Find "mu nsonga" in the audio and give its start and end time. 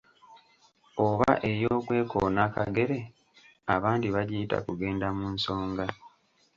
5.17-5.85